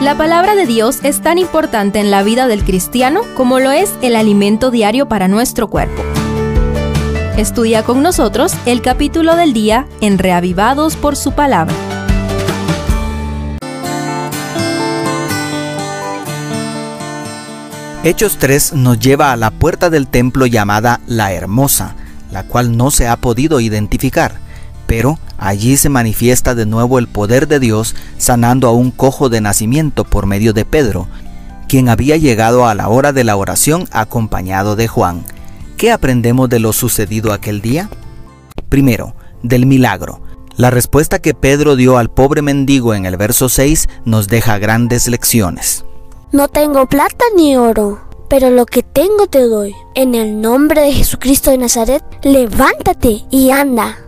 [0.00, 3.92] La palabra de Dios es tan importante en la vida del cristiano como lo es
[4.00, 6.04] el alimento diario para nuestro cuerpo.
[7.36, 11.74] Estudia con nosotros el capítulo del día en Reavivados por su palabra.
[18.04, 21.96] Hechos 3 nos lleva a la puerta del templo llamada La Hermosa,
[22.30, 24.38] la cual no se ha podido identificar,
[24.88, 29.42] pero allí se manifiesta de nuevo el poder de Dios sanando a un cojo de
[29.42, 31.06] nacimiento por medio de Pedro,
[31.68, 35.24] quien había llegado a la hora de la oración acompañado de Juan.
[35.76, 37.90] ¿Qué aprendemos de lo sucedido aquel día?
[38.70, 40.22] Primero, del milagro.
[40.56, 45.06] La respuesta que Pedro dio al pobre mendigo en el verso 6 nos deja grandes
[45.06, 45.84] lecciones.
[46.32, 48.00] No tengo plata ni oro,
[48.30, 49.74] pero lo que tengo te doy.
[49.94, 53.98] En el nombre de Jesucristo de Nazaret, levántate y anda.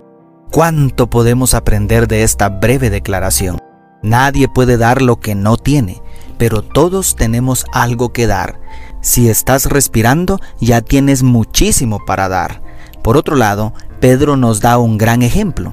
[0.51, 3.59] ¿Cuánto podemos aprender de esta breve declaración?
[4.03, 6.03] Nadie puede dar lo que no tiene,
[6.39, 8.59] pero todos tenemos algo que dar.
[9.01, 12.62] Si estás respirando, ya tienes muchísimo para dar.
[13.01, 15.73] Por otro lado, Pedro nos da un gran ejemplo.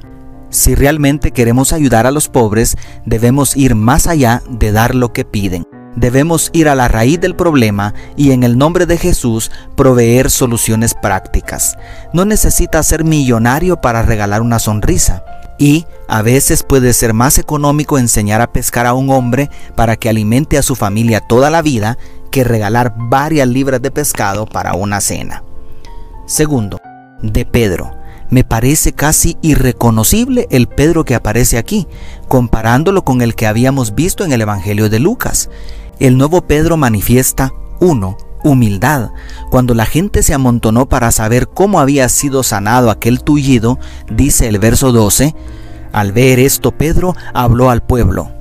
[0.52, 5.26] Si realmente queremos ayudar a los pobres, debemos ir más allá de dar lo que
[5.26, 5.66] piden
[5.98, 10.94] debemos ir a la raíz del problema y en el nombre de Jesús proveer soluciones
[10.94, 11.76] prácticas.
[12.14, 15.24] No necesita ser millonario para regalar una sonrisa.
[15.60, 20.08] Y a veces puede ser más económico enseñar a pescar a un hombre para que
[20.08, 21.98] alimente a su familia toda la vida
[22.30, 25.44] que regalar varias libras de pescado para una cena.
[26.28, 26.80] Segundo,
[27.24, 27.98] de Pedro.
[28.30, 31.88] Me parece casi irreconocible el Pedro que aparece aquí,
[32.28, 35.50] comparándolo con el que habíamos visto en el Evangelio de Lucas
[36.00, 39.12] el nuevo Pedro manifiesta, uno, humildad.
[39.50, 44.60] Cuando la gente se amontonó para saber cómo había sido sanado aquel tullido, dice el
[44.60, 45.36] verso 12,
[45.92, 48.32] al ver esto Pedro habló al pueblo.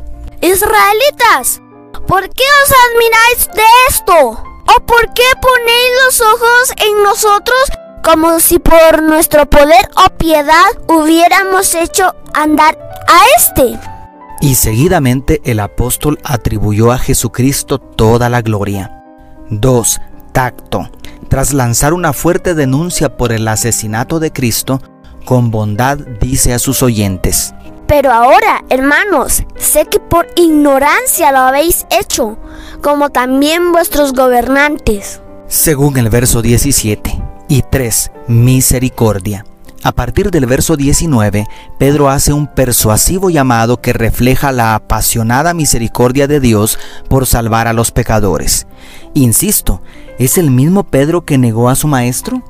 [0.40, 1.62] Israelitas,
[2.06, 4.42] ¿por qué os admiráis de esto?
[4.68, 7.58] ¿O por qué ponéis los ojos en nosotros
[8.02, 12.78] como si por nuestro poder o piedad hubiéramos hecho andar
[13.08, 13.95] a este?
[14.40, 19.02] Y seguidamente el apóstol atribuyó a Jesucristo toda la gloria.
[19.50, 20.00] 2.
[20.32, 20.90] Tacto.
[21.28, 24.80] Tras lanzar una fuerte denuncia por el asesinato de Cristo,
[25.24, 27.54] con bondad dice a sus oyentes,
[27.88, 32.38] Pero ahora, hermanos, sé que por ignorancia lo habéis hecho,
[32.82, 35.20] como también vuestros gobernantes.
[35.48, 37.22] Según el verso 17.
[37.48, 38.10] Y 3.
[38.26, 39.44] Misericordia.
[39.86, 41.46] A partir del verso 19,
[41.78, 46.76] Pedro hace un persuasivo llamado que refleja la apasionada misericordia de Dios
[47.08, 48.66] por salvar a los pecadores.
[49.14, 49.82] Insisto,
[50.18, 52.42] ¿es el mismo Pedro que negó a su maestro?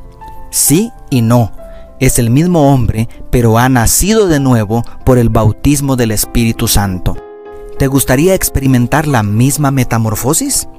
[0.50, 1.52] Sí y no.
[2.00, 7.18] Es el mismo hombre, pero ha nacido de nuevo por el bautismo del Espíritu Santo.
[7.78, 10.70] ¿Te gustaría experimentar la misma metamorfosis?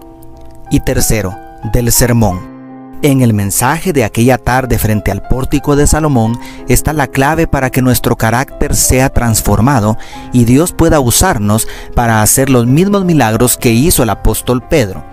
[0.71, 1.35] Y tercero,
[1.71, 2.56] del sermón.
[3.03, 7.69] En el mensaje de aquella tarde frente al pórtico de Salomón está la clave para
[7.69, 9.97] que nuestro carácter sea transformado
[10.33, 15.05] y Dios pueda usarnos para hacer los mismos milagros que hizo el apóstol Pedro.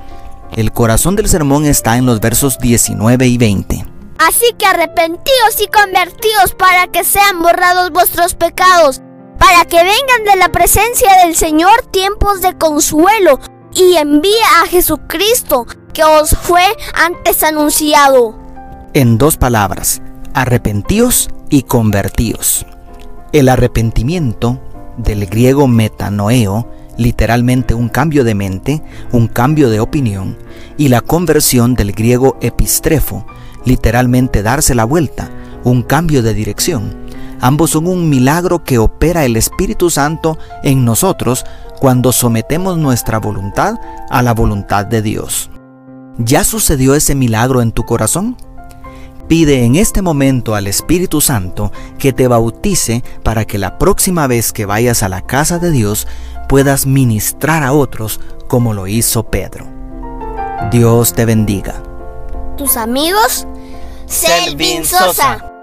[0.53, 3.85] El corazón del sermón está en los versos 19 y 20.
[4.19, 9.03] Así que arrepentíos y convertíos para que sean borrados vuestros pecados,
[9.39, 13.41] para que vengan de la presencia del Señor tiempos de consuelo
[13.75, 14.31] y envíe
[14.63, 18.37] a Jesucristo que os fue antes anunciado.
[18.93, 20.03] En dos palabras,
[20.35, 22.67] arrepentíos y convertíos.
[23.33, 24.61] El arrepentimiento,
[24.99, 26.69] del griego metanoeo,
[26.99, 28.83] literalmente un cambio de mente,
[29.13, 30.37] un cambio de opinión,
[30.77, 33.25] y la conversión del griego epistrefo,
[33.65, 35.31] literalmente darse la vuelta,
[35.63, 37.05] un cambio de dirección.
[37.41, 41.45] Ambos son un milagro que opera el Espíritu Santo en nosotros
[41.79, 43.75] cuando sometemos nuestra voluntad
[44.11, 45.51] a la voluntad de Dios.
[46.19, 48.37] ¿Ya sucedió ese milagro en tu corazón?
[49.27, 54.53] Pide en este momento al Espíritu Santo que te bautice para que la próxima vez
[54.53, 56.07] que vayas a la casa de Dios
[56.49, 59.67] puedas ministrar a otros como lo hizo Pedro.
[60.71, 61.83] Dios te bendiga.
[62.57, 63.47] Tus amigos,
[64.07, 65.54] Selvin Sosa.